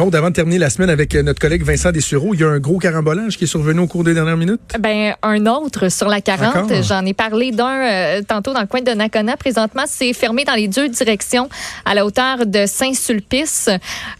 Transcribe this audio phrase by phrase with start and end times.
[0.00, 2.58] Avant de terminer la semaine avec euh, notre collègue Vincent Dessureau, il y a un
[2.58, 4.60] gros carambolage qui est survenu au cours des dernières minutes?
[4.80, 6.56] Ben, un autre sur la 40.
[6.56, 6.82] Encore?
[6.82, 9.36] J'en ai parlé d'un euh, tantôt dans le coin de Nakona.
[9.36, 11.50] Présentement, c'est fermé dans les deux directions
[11.84, 13.68] à la hauteur de Saint-Sulpice.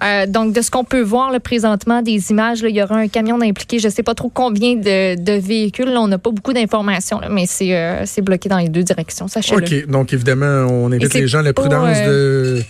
[0.04, 2.96] Euh, donc, de ce qu'on peut voir là, présentement, des images, là, il y aura
[2.96, 3.78] un camion impliqué.
[3.78, 5.88] Je ne sais pas trop combien de, de véhicules.
[5.88, 9.28] Là, on n'a pas beaucoup d'informations, mais c'est euh, bloqué dans les deux directions.
[9.28, 9.62] Sachez-le.
[9.62, 9.86] OK.
[9.88, 12.62] Donc, évidemment, on invite les gens à la prudence euh, de.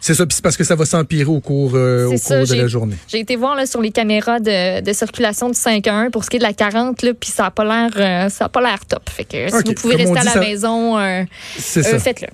[0.00, 2.62] C'est ça, parce que ça va s'empirer au cours, euh, au C'est ça, cours de
[2.62, 2.96] la j'ai- journée.
[3.08, 6.36] J'ai été voir là, sur les caméras de, de circulation du 5-1 pour ce qui
[6.36, 8.84] est de la 40, là, puis ça n'a pas l'air euh, ça a pas l'air
[8.86, 9.08] top.
[9.10, 11.22] Fait que si vous pouvez Comme rester à la ça- maison, euh,
[11.58, 11.98] C'est euh, ça.
[11.98, 12.28] faites-le.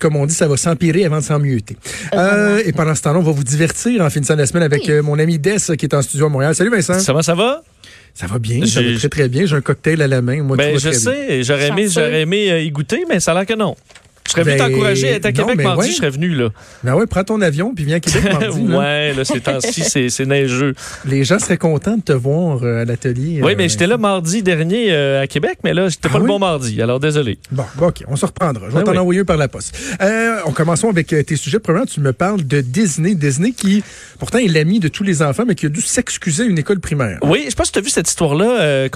[0.00, 1.76] Comme on dit, ça va s'empirer avant de s'emmieuter.
[2.14, 4.92] Euh, et pendant ce temps-là, on va vous divertir en finissant la semaine avec Oui.
[4.92, 6.54] euh, mon ami Des euh, qui est en studio à Montréal.
[6.54, 6.98] Salut Vincent.
[7.00, 7.62] Ça va, ça va?
[8.14, 9.44] Ça va bien, ça va très très bien.
[9.46, 10.42] J'ai un cocktail à la main.
[10.42, 13.32] Moi, Ben, tout va je sais, j'aurais aimé, j'aurais aimé euh, y goûter, mais ça
[13.32, 13.76] a l'air que non.
[14.26, 15.88] Je serais venu Ben, t'encourager à être à Québec mardi, ouais.
[15.90, 16.50] je serais venu, là.
[16.84, 18.64] Ben ouais, prends ton avion puis viens à Québec mardi.
[18.66, 18.78] là.
[18.78, 20.74] ouais, là, ces temps-ci, c'est neigeux.
[21.04, 23.40] Les gens seraient contents de te voir euh, à l'atelier.
[23.42, 26.18] Oui, euh, mais j'étais là mardi dernier euh, à Québec, mais là, j'étais Ah pas
[26.18, 26.28] le oui?
[26.28, 27.38] bon mardi, alors désolé.
[27.50, 28.66] Bon, OK, on se reprendra.
[28.68, 28.98] Je vais Ah t'en oui.
[28.98, 29.76] envoyer un par la poste.
[30.00, 31.58] Euh, on commençons avec euh, tes sujets.
[31.58, 33.14] Premièrement, tu me parles de Disney.
[33.16, 33.82] Disney qui,
[34.20, 36.78] pourtant, est l'ami de tous les enfants, mais qui a dû s'excuser à une école
[36.78, 37.18] primaire.
[37.22, 38.60] Oui, je sais pas si tu as vu cette histoire-là.
[38.60, 38.88] euh,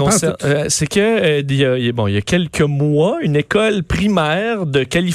[0.44, 3.82] euh, c'est que euh, il y a- bon, il y a quelques mois, une école
[3.82, 5.13] primaire de Californie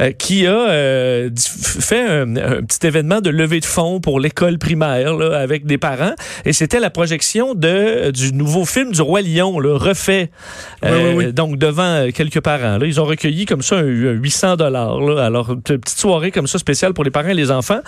[0.00, 4.58] euh, qui a euh, fait un, un petit événement de levée de fonds pour l'école
[4.58, 9.20] primaire là, avec des parents, et c'était la projection de du nouveau film du roi
[9.22, 10.30] Lion, là, refait.
[10.82, 11.32] Oui, Euh, oui, oui.
[11.32, 12.78] Donc devant euh, quelques parents.
[12.78, 15.18] Là, ils ont recueilli comme ça un, un 800 dollars.
[15.18, 17.80] Alors une petite soirée comme ça spéciale pour les parents et les enfants.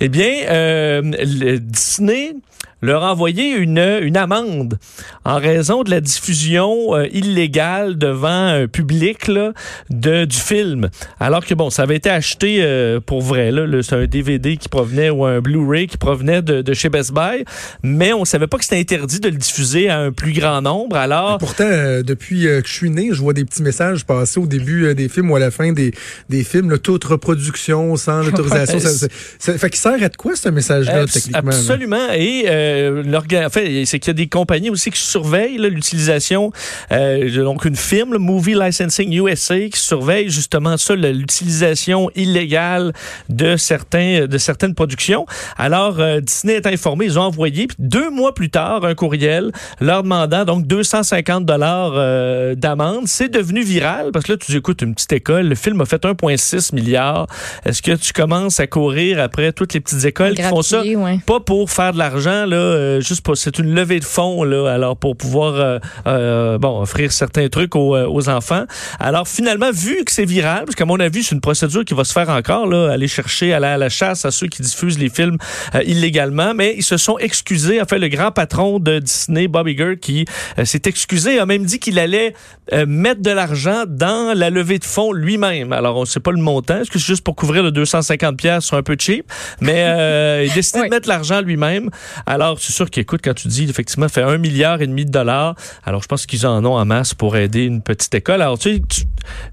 [0.00, 2.34] Eh bien, euh, le Disney
[2.82, 4.78] leur a envoyé une, une amende
[5.24, 9.52] en raison de la diffusion euh, illégale devant un public là,
[9.90, 10.88] de, du film.
[11.18, 13.52] Alors que, bon, ça avait été acheté euh, pour vrai.
[13.82, 17.44] C'est un DVD qui provenait ou un Blu-ray qui provenait de, de chez Best Buy,
[17.82, 20.96] mais on savait pas que c'était interdit de le diffuser à un plus grand nombre.
[20.96, 24.40] Alors, Pourtant, euh, depuis euh, que je suis né, je vois des petits messages passer
[24.40, 25.92] au début euh, des films ou à la fin des,
[26.28, 28.78] des films, là, toute reproduction sans l'autorisation.
[28.78, 29.06] Ça, ça,
[29.38, 31.50] ça- fait qu'il sert à de quoi, ce message-là, techniquement?
[31.50, 31.56] là?
[31.56, 32.08] Absolument.
[32.14, 36.52] Et euh, en fait, c'est qu'il y a des compagnies aussi qui surveillent là, l'utilisation.
[36.92, 42.92] Euh, donc une firme, le Movie Licensing USA, qui surveille justement ça, l'utilisation illégale
[43.28, 45.26] de certains de certaines productions.
[45.56, 49.50] Alors euh, Disney est informé, ils ont envoyé puis deux mois plus tard un courriel
[49.80, 53.06] leur demandant donc 250 dollars d'amende.
[53.06, 55.84] C'est devenu viral parce que là tu dis écoute une petite école, le film a
[55.84, 57.26] fait 1,6 milliard.
[57.64, 60.82] Est-ce que tu commences à courir après toutes les petites écoles qui font ça?
[60.82, 61.18] Ouais.
[61.24, 64.72] pas pour faire de l'argent là, euh, juste pour c'est une levée de fonds là,
[64.72, 68.64] alors pour pouvoir euh, euh, bon offrir certains trucs aux, aux enfants.
[68.98, 72.04] Alors finalement vu que c'est viral, parce qu'à mon avis c'est une procédure qui va
[72.04, 75.08] se faire encore là, aller chercher aller à la chasse à ceux qui diffusent les
[75.08, 75.36] films
[75.74, 77.80] euh, illégalement, mais ils se sont excusés.
[77.80, 80.24] En fait le grand patron de Disney, Bob Iger, qui
[80.64, 82.34] s'est excusé, a même dit qu'il allait
[82.72, 85.72] euh, mettre de l'argent dans la levée de fonds lui-même.
[85.72, 88.66] Alors on sait pas le montant, est-ce que c'est juste pour couvrir le 250 pièces,
[88.68, 89.24] c'est un peu cheap,
[89.60, 90.88] mais euh, il a décidé Oui.
[90.88, 91.90] de mettre l'argent lui-même.
[92.24, 95.54] Alors, c'est sûr qu'écoute, quand tu dis, effectivement, fait un milliard et demi de dollars,
[95.84, 98.42] alors je pense qu'ils en ont en masse pour aider une petite école.
[98.42, 99.02] Alors, tu sais, tu-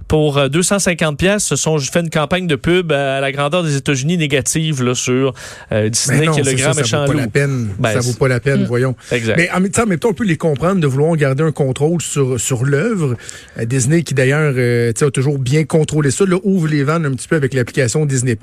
[0.08, 3.64] pour euh, 250 pièces, ce sont, je fais une campagne de pub à la grandeur
[3.64, 5.34] des États-Unis négative, là, sur
[5.72, 7.20] euh, Disney, non, qui est le grand ça, méchant ça vaut pas loup.
[7.20, 7.70] la peine.
[7.80, 8.66] Ben, ça vaut pas la peine, Mm.
[8.66, 8.96] voyons.
[9.12, 9.36] Exact.
[9.38, 12.64] Mais en même temps, on peut les comprendre de vouloir garder un contrôle sur, sur
[12.66, 13.16] l'œuvre.
[13.60, 16.84] Euh, Disney, qui d'ailleurs euh, tu sais, a toujours bien contrôlé ça, là, ouvre les
[16.84, 18.38] vannes un petit peu avec l'application Disney+.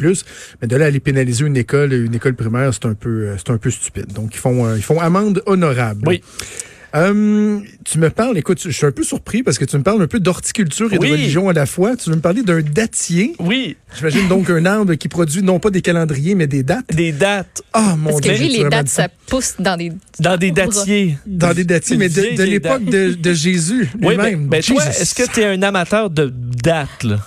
[0.63, 3.37] Mais de là à aller pénaliser une école, une école primaire, c'est un peu, euh,
[3.39, 4.13] c'est un peu stupide.
[4.13, 6.03] Donc ils font, euh, ils font amende honorable.
[6.07, 6.23] Oui.
[6.95, 10.01] Euh, tu me parles, écoute, je suis un peu surpris parce que tu me parles
[10.01, 11.09] un peu d'horticulture et Oui.
[11.09, 11.97] de religion à la fois.
[11.97, 13.35] Tu veux me parler d'un datier.
[13.41, 16.87] Oui, J'imagine donc un arbre qui produit non pas des calendriers, mais des dates.
[16.95, 18.39] des dates Ah, mon Parce que Dieu.
[18.47, 19.93] lui, j'ai les dates, ça pousse dans des.
[20.21, 21.19] dans des datiers.
[21.27, 24.49] Dans des datiers, mais de, l'époque de, de Jésus Oui, ben, lui-même.
[24.49, 27.19] ben toi, est-ce que tu es un amateur de dates, là?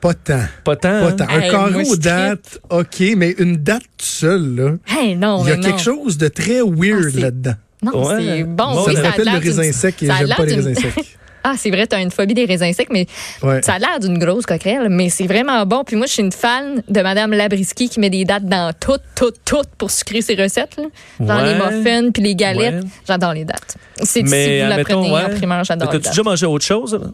[0.00, 0.40] Pas tant.
[0.64, 1.12] Pas tant, Pas hein?
[1.12, 1.24] tant.
[1.28, 4.72] Un Hey, moi, carreau je date, OK, mais une date seule, là.
[4.88, 7.54] Hey, non, Il y a quelque chose de très weird Ah, là-dedans.
[7.82, 8.16] Non, Ouais.
[8.18, 8.84] c'est bon.
[8.86, 10.44] Oui, ça a rappelle le l'air d'une- raisin sec et ça a j'aime l'air pas
[10.44, 11.04] les d'une- raisins secs.
[11.44, 13.04] Ah, c'est vrai, tu as une phobie des raisins secs, mais
[13.42, 13.60] Ouais.
[13.62, 15.82] ça a l'air d'une grosse coquerelle, mais c'est vraiment bon.
[15.84, 19.02] Puis moi, je suis une fan de Madame Labriski qui met des dates dans toutes,
[19.16, 20.76] toutes, toutes pour sucrer ses recettes.
[20.78, 20.84] là.
[21.18, 21.52] Dans Ouais.
[21.52, 22.84] les muffins puis les galettes.
[22.84, 22.90] Ouais.
[23.08, 23.74] J'adore les dates.
[23.96, 24.30] C'est si vous
[24.68, 26.12] la prenez en primeur, j'adore les T'as-tu dates.
[26.12, 26.94] déjà mangé autre chose?
[26.94, 27.08] là?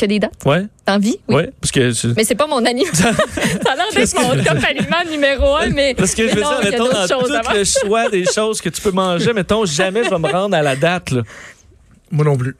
[0.00, 0.46] Que des dates?
[0.46, 1.18] Ouais, T'as envie?
[1.28, 1.34] Oui.
[1.34, 1.50] ouais.
[1.60, 2.14] Parce que.
[2.16, 2.88] Mais c'est pas mon aliment.
[2.94, 5.92] ça a l'air d'être mon top aliment numéro un, mais.
[5.94, 8.80] Parce que je veux non, dire, mettons, dans tout le choix des choses que tu
[8.80, 11.22] peux manger, mettons, jamais je vais me rendre à la date, là.
[12.10, 12.56] Moi non plus.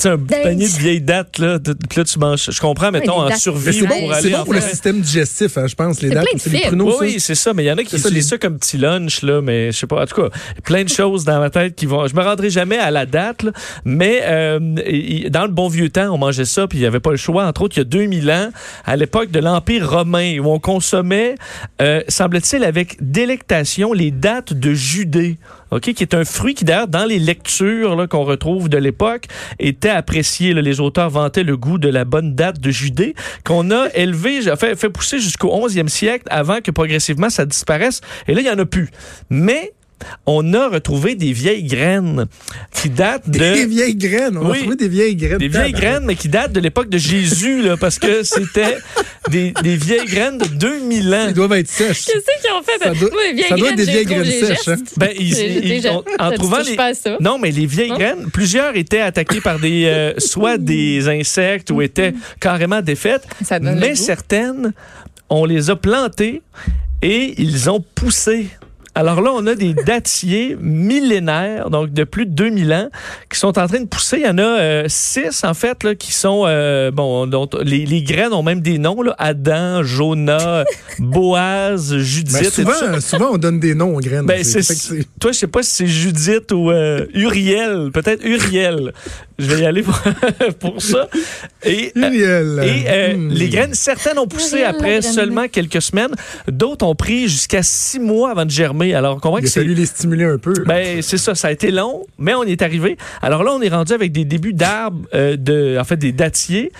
[0.00, 2.48] Tu sais, un panier de vieilles dates, là, de- puis là, tu manges.
[2.50, 5.58] Je comprends, mettons, en survie c'est bon, pour c'est aller bon pour le système digestif,
[5.58, 6.24] hein, je pense, les C'est dates.
[6.24, 7.98] plein de C'est les pruneaux, Oui, c'est ça, mais il y en a qui C'est
[7.98, 10.02] ça, utilisent les- ça comme petit lunch, là, mais je sais pas.
[10.02, 10.28] En tout cas,
[10.64, 12.06] plein de choses dans ma tête qui vont.
[12.06, 13.52] Je me rendrai jamais à la date, là,
[13.84, 14.58] mais euh,
[15.28, 17.44] dans le bon vieux temps, on mangeait ça, puis il n'y avait pas le choix.
[17.46, 18.50] Entre autres, il y a 2000 ans,
[18.86, 21.34] à l'époque de l'Empire romain, où on consommait,
[21.82, 25.36] euh, semble-t-il, avec délectation, les dates de Judée.
[25.70, 29.24] OK, qui est un fruit qui, d'ailleurs, dans les lectures qu'on retrouve de l'époque,
[29.58, 30.52] était apprécié.
[30.54, 30.62] là.
[30.62, 33.14] Les auteurs vantaient le goût de la bonne date de Judée,
[33.44, 38.00] qu'on a élevé, fait, fait pousser jusqu'au 11e siècle avant que progressivement ça disparaisse.
[38.28, 38.88] Et là, il n'y en a plus.
[39.30, 39.72] Mais
[40.24, 42.24] on a retrouvé des vieilles graines
[42.72, 43.38] qui datent de...
[43.38, 44.38] Des vieilles graines.
[44.38, 44.56] On Oui.
[44.56, 45.36] a trouvé des vieilles graines.
[45.38, 48.78] Des vieilles graines, mais qui datent de l'époque de Jésus, là, parce que c'était
[49.30, 51.26] des, des vieilles graines de 2000 ans.
[51.28, 52.06] Ils doivent être sèches.
[52.06, 52.78] Qu'est-ce fait?
[52.82, 53.10] Ça doit-
[53.48, 54.76] ça être des vieilles graines sèches, hein.
[54.96, 57.16] Ben, ils, J'ai- ils- j'ai- ont- en trouvant les, pas à ça.
[57.20, 57.96] non, mais les vieilles Non?
[57.96, 63.58] graines, plusieurs étaient attaquées par des, euh, soit des insectes ou étaient carrément défaites, Ça
[63.58, 64.72] donne le mais certaines,
[65.28, 66.42] on les a plantées
[67.02, 68.46] et ils ont poussé.
[69.00, 72.90] Alors là, on a des dattiers millénaires, donc de plus de 2000 ans,
[73.32, 74.18] qui sont en train de pousser.
[74.18, 76.44] Il y en a euh, six, en fait, là, qui sont...
[76.46, 79.14] euh, bon, dont les, les graines ont même des noms, là.
[79.18, 80.64] Adam, Jonah,
[80.98, 82.34] Boaz, Judith.
[82.34, 82.74] Ben, et tout ça.
[82.74, 84.26] souvent, souvent, on donne des noms aux graines.
[84.26, 84.60] Ben, c'est-
[85.18, 87.90] toi, je sais pas si c'est Judith ou euh, Uriel.
[87.94, 88.92] Peut-être Uriel.
[89.40, 89.98] Je vais y aller pour,
[90.60, 91.08] pour ça.
[91.64, 93.28] Et, euh, et euh, Hmm.
[93.30, 96.10] les graines, certaines ont poussé après seulement quelques semaines.
[96.48, 98.94] D'autres ont pris jusqu'à six mois avant de germer.
[98.94, 99.60] Alors, on comprend Il que a c'est...
[99.60, 100.52] fallu les stimuler un peu.
[100.66, 102.96] Ben, c'est ça, ça a été long, mais on y est arrivé.
[103.22, 106.70] Alors là, on est rendu avec des débuts d'arbres, euh, de, en fait, des dattiers,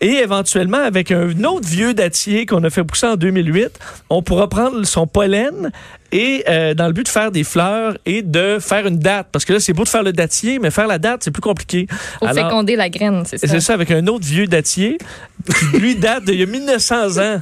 [0.00, 3.70] et éventuellement avec un autre vieux dattier qu'on a fait pousser en 2008,
[4.10, 5.70] on pourra prendre son pollen
[6.12, 9.28] et euh, dans le but de faire des fleurs et de faire une date.
[9.32, 11.40] Parce que là, c'est beau de faire le dattier, mais faire la date, c'est plus
[11.40, 11.86] compliqué.
[12.20, 13.48] Faut Alors- féconder la graine, c'est ça.
[13.48, 14.98] c'est ça, avec un autre vieux dattier
[15.72, 17.40] qui, lui, date d'il y a 1900 ans.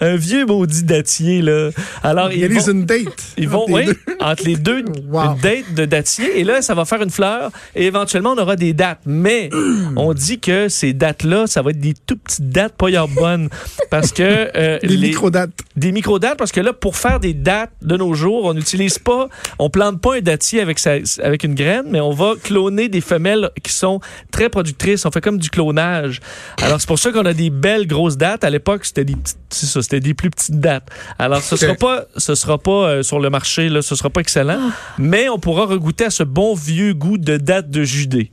[0.00, 1.70] Un vieux maudit dattier, là.
[2.02, 3.06] Alors, Il ils vont- une date.
[3.36, 4.16] ils vont, entre les oui, deux.
[4.20, 5.20] entre les deux, Wow.
[5.34, 6.38] une date de dattier.
[6.40, 7.50] Et là, ça va faire une fleur.
[7.74, 9.00] Et éventuellement, on aura des dates.
[9.06, 9.50] Mais
[9.96, 13.48] on dit que ces dates-là, ça va être des tout petites dates pas yard bonnes.
[13.90, 14.22] Parce que.
[14.56, 15.50] euh, Des les- micro-dates.
[15.76, 19.28] des micro-dates, parce que là, pour faire des dates de nos jours, on n'utilise pas,
[19.58, 23.00] on plante pas un dattier avec, sa- avec une graine, mais on va cloner des
[23.00, 24.00] femelles qui sont
[24.30, 25.04] très productrices.
[25.06, 26.20] On fait comme du clonage.
[26.62, 28.44] Alors, c'est pour ça qu'on a des belles grosses dates.
[28.44, 29.38] À l'époque, c'était des petites,
[29.88, 30.88] c'était des plus petites dates.
[31.18, 34.20] Alors, ce sera pas, ce sera pas euh, sur le marché, là, ce sera pas
[34.20, 38.30] excellent, mais on pourra regoûter à ce bon vieux goût de date de Judée.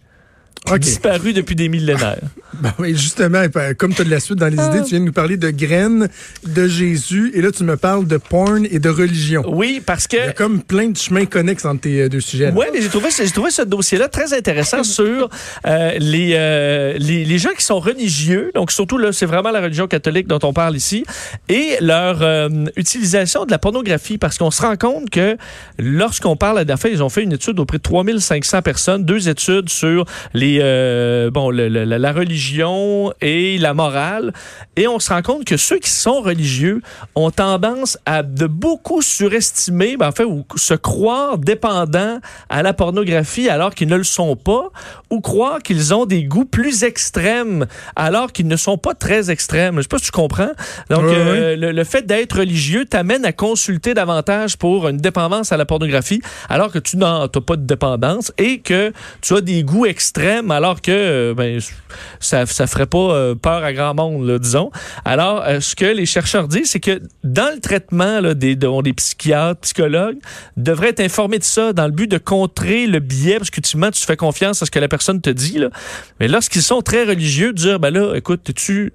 [0.70, 0.80] OK.
[0.80, 2.20] Disparu depuis des millénaires.
[2.62, 5.00] Ben oui, justement, ben, comme tu as de la suite dans les idées, tu viens
[5.00, 6.08] de nous parler de graines,
[6.46, 9.44] de Jésus, et là, tu me parles de porn et de religion.
[9.48, 12.20] Oui, parce que Il y a comme plein de chemins connexes entre tes euh, deux
[12.20, 12.52] sujets.
[12.56, 15.30] Oui, mais j'ai trouvé, trouvé ce dossier-là très intéressant sur
[15.68, 18.52] euh, les, euh, les, les gens qui sont religieux.
[18.56, 21.04] Donc, surtout, là, c'est vraiment la religion catholique dont on parle ici.
[21.50, 24.18] Et leur euh, utilisation de la pornographie.
[24.18, 25.38] Parce qu'on se rend compte que
[25.80, 29.70] lorsqu'on parle, à fait, ils ont fait une étude auprès de 3500 personnes, deux études
[29.70, 30.60] sur les,
[31.34, 32.12] bon, le- le- la, la
[32.46, 34.34] religion et la morale.
[34.76, 36.82] Et on se rend compte que ceux qui sont religieux
[37.16, 42.74] ont tendance à de beaucoup surestimer, ben, en fait, ou se croire dépendants à la
[42.74, 44.70] pornographie alors qu'ils ne le sont pas,
[45.10, 49.78] ou croire qu'ils ont des goûts plus extrêmes alors qu'ils ne sont pas très extrêmes.
[49.78, 50.52] Je sais pas si tu comprends.
[50.90, 55.58] Donc, euh, le, le fait d'être religieux t'amène à consulter davantage pour une dépendance à
[55.58, 59.86] la pornographie alors que tu n'as pas de dépendance et que tu as des goûts
[59.86, 61.60] extrêmes alors que euh, ben,
[62.20, 64.72] ça ça ferait pas euh, peur à grand monde, disons.
[65.06, 68.82] Alors, euh, ce que les chercheurs disent, c'est que dans le traitement là, des, dont
[68.82, 70.18] des psychiatres, psychologues,
[70.58, 74.06] devraient être informés de ça dans le but de contrer le biais, parce qu'ultimement, tu
[74.06, 75.60] fais confiance à ce que la personne te dit.
[76.20, 78.94] Mais lorsqu'ils sont très religieux, dire, ben là, écoute, tu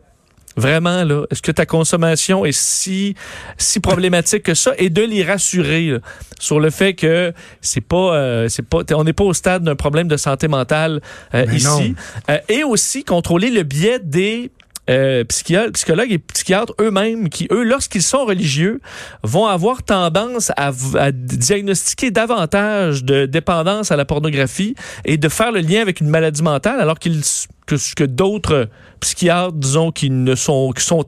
[0.56, 3.14] Vraiment, là, est-ce que ta consommation est si,
[3.56, 4.72] si problématique que ça?
[4.78, 5.98] Et de les rassurer là,
[6.38, 9.76] sur le fait que c'est pas, euh, c'est pas, on n'est pas au stade d'un
[9.76, 11.00] problème de santé mentale
[11.34, 11.94] euh, ici.
[12.28, 14.50] Euh, et aussi contrôler le biais des
[14.88, 18.80] euh, psychologues, et psychiatres eux-mêmes qui, eux, lorsqu'ils sont religieux,
[19.22, 20.72] vont avoir tendance à,
[21.12, 26.42] diagnostiquer davantage de dépendance à la pornographie et de faire le lien avec une maladie
[26.42, 27.22] mentale, alors qu'ils
[27.66, 28.68] que, que d'autres
[29.00, 31.04] psychiatres, disons, qui ne sont qui sont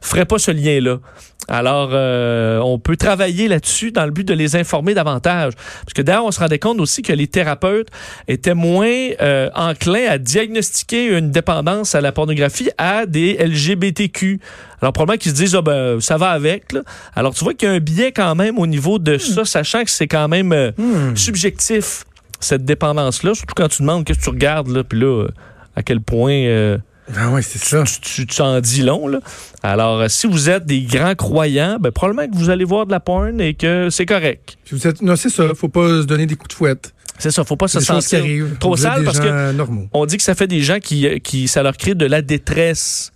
[0.00, 0.98] feraient pas ce lien-là.
[1.48, 5.52] Alors, euh, on peut travailler là-dessus dans le but de les informer davantage.
[5.54, 7.88] Parce que d'ailleurs, on se rendait compte aussi que les thérapeutes
[8.26, 14.40] étaient moins euh, enclins à diagnostiquer une dépendance à la pornographie à des LGBTQ.
[14.82, 16.72] Alors, probablement qu'ils se disent, ah ben, ça va avec.
[16.72, 16.80] Là.
[17.14, 19.84] Alors, tu vois qu'il y a un biais quand même au niveau de ça, sachant
[19.84, 20.72] que c'est quand même euh,
[21.14, 22.04] subjectif,
[22.40, 23.34] cette dépendance-là.
[23.34, 25.28] Surtout quand tu demandes qu'est-ce que tu regardes, là, puis là,
[25.76, 26.78] à quel point...
[27.14, 27.84] Ah ouais, c'est ça.
[28.00, 29.20] Tu t'en dis long, là.
[29.62, 32.90] Alors, euh, si vous êtes des grands croyants, ben, probablement que vous allez voir de
[32.90, 34.56] la porn et que c'est correct.
[34.64, 35.54] Puis vous êtes, non, c'est ça.
[35.54, 36.92] Faut pas se donner des coups de fouette.
[37.18, 38.22] C'est ça, faut pas se sentir
[38.60, 39.88] trop sale parce que normaux.
[39.94, 43.10] on dit que ça fait des gens qui, qui ça leur crée de la détresse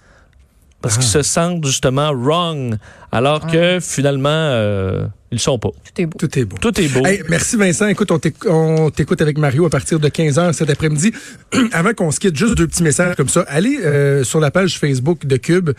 [0.80, 2.78] parce qu'ils se sentent justement wrong,
[3.12, 5.68] alors que finalement euh, ils sont pas.
[5.70, 6.18] Tout est beau.
[6.18, 6.56] Tout est beau.
[6.60, 7.04] Tout est beau.
[7.06, 7.86] Hey, merci Vincent.
[7.86, 11.12] Écoute, on t'éc- on t'écoute avec Mario à partir de 15h cet après-midi.
[11.72, 13.42] Avant qu'on se quitte, juste deux petits messages comme ça.
[13.48, 15.70] Allez euh, sur la page Facebook de Cube.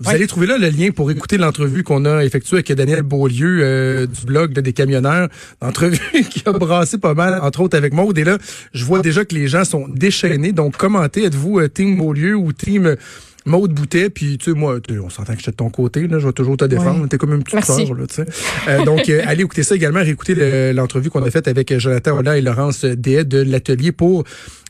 [0.00, 3.60] Vous allez trouver là le lien pour écouter l'entrevue qu'on a effectuée avec Daniel Beaulieu
[3.62, 5.28] euh, du blog de des camionneurs.
[5.60, 5.98] Entrevue
[6.30, 8.18] qui a brassé pas mal, entre autres avec Maude.
[8.18, 8.38] Et là,
[8.74, 10.52] je vois déjà que les gens sont déchaînés.
[10.52, 11.24] Donc, commentez.
[11.24, 12.96] Êtes-vous euh, Team Beaulieu ou Team...
[13.46, 16.18] Maude Boutet, puis tu sais, moi, on s'entend que je suis de ton côté, là,
[16.18, 17.06] je vais toujours te défendre.
[17.08, 18.26] T'es comme une petite sœur, là, tu sais.
[18.68, 21.78] Euh, donc, euh, allez écouter ça également, réécouter le- l'entrevue qu'on a faite avec euh,
[21.78, 24.24] Jonathan Ola et Laurence Dehaye de l'atelier pour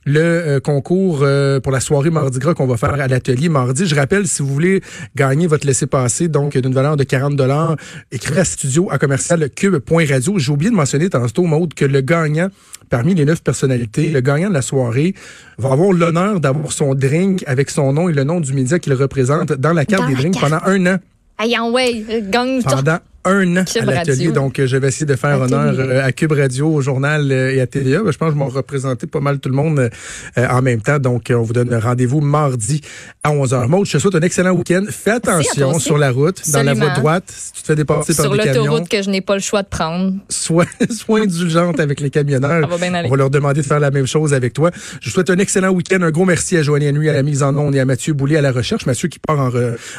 [0.07, 3.87] le euh, concours euh, pour la soirée Mardi Gras qu'on va faire à l'atelier mardi.
[3.87, 4.81] Je rappelle, si vous voulez
[5.17, 7.77] gagner votre laissez-passer, donc d'une valeur de 40 dollars,
[8.13, 10.39] écrivez à studio à commercial cube.radio.
[10.39, 12.49] J'ai oublié de mentionner tantôt, Maude, que le gagnant
[12.89, 15.15] parmi les neuf personnalités, le gagnant de la soirée
[15.59, 18.95] va avoir l'honneur d'avoir son drink avec son nom et le nom du média qu'il
[18.95, 20.99] représente dans la carte Dans des drinks pendant un an
[21.39, 24.31] en way, gagne pendant un an Cube à l'atelier.
[24.33, 27.55] Donc, euh, je vais essayer de faire honneur euh, à Cube Radio, au journal euh,
[27.55, 28.03] et à TVA.
[28.03, 29.91] Ben, je pense que je vais représenter pas mal tout le monde
[30.37, 30.99] en même temps.
[30.99, 32.81] Donc, on vous donne rendez-vous mardi
[33.25, 33.69] à 11h.
[33.69, 34.85] Maud, je te souhaite un excellent week-end.
[34.89, 37.25] Fais attention sur la route, dans la voie droite.
[37.27, 39.41] Si tu te fais dépasser par sur des camions, l'autoroute que je n'ai pas le
[39.41, 40.13] choix de prendre.
[40.29, 42.63] sois, sois indulgente avec les camionneurs.
[42.63, 43.09] Ça va bien aller.
[43.09, 44.71] On va leur demander de faire la même chose avec toi.
[45.01, 46.03] Je vous souhaite un excellent week-end.
[46.03, 48.37] Un gros merci à Joanie Nuit à la mise en onde et à Mathieu Boulay
[48.37, 48.87] à la recherche.
[48.87, 49.51] Mathieu qui part en,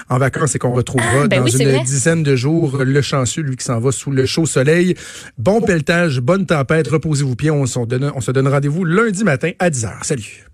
[0.10, 2.84] en vacances et qu'on retrouvera Ah, ben dans oui, une dizaine de jours.
[2.84, 4.96] Le chanceux, lui qui s'en va sous le chaud soleil.
[5.38, 7.54] Bon pelletage, bonne tempête, reposez-vous bien.
[7.54, 10.04] On, on se donne rendez-vous lundi matin à 10h.
[10.04, 10.46] Salut.